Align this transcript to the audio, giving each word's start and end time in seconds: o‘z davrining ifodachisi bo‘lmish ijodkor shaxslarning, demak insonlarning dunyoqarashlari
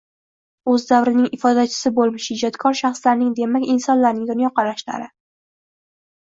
o‘z 0.71 0.85
davrining 0.91 1.27
ifodachisi 1.37 1.91
bo‘lmish 1.99 2.29
ijodkor 2.37 2.79
shaxslarning, 2.79 3.29
demak 3.41 3.69
insonlarning 3.75 4.25
dunyoqarashlari 4.33 5.07